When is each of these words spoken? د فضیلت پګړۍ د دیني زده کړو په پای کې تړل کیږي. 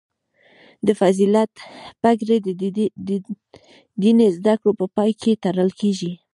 د 0.85 0.87
فضیلت 0.99 1.51
پګړۍ 2.01 2.37
د 3.07 3.09
دیني 4.01 4.27
زده 4.37 4.53
کړو 4.61 4.71
په 4.79 4.85
پای 4.95 5.11
کې 5.21 5.39
تړل 5.43 5.69
کیږي. 5.79 6.11